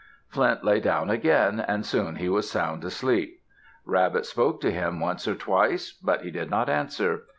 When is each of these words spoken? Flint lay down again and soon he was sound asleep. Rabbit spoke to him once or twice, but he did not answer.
Flint 0.29 0.63
lay 0.63 0.79
down 0.79 1.11
again 1.11 1.59
and 1.59 1.85
soon 1.85 2.15
he 2.15 2.27
was 2.27 2.49
sound 2.49 2.83
asleep. 2.83 3.39
Rabbit 3.85 4.25
spoke 4.25 4.59
to 4.61 4.71
him 4.71 4.99
once 4.99 5.27
or 5.27 5.35
twice, 5.35 5.91
but 5.91 6.21
he 6.23 6.31
did 6.31 6.49
not 6.49 6.69
answer. 6.71 7.25